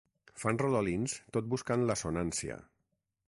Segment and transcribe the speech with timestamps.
[0.43, 2.57] Fan rodolins tot buscant l'assonància.